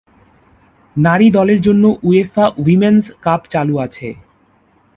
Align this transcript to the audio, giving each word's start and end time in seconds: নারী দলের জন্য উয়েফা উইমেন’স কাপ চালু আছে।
নারী 0.95 1.27
দলের 1.29 1.59
জন্য 1.61 1.83
উয়েফা 2.03 2.45
উইমেন’স 2.57 3.05
কাপ 3.21 3.41
চালু 3.53 3.75
আছে। 3.79 4.07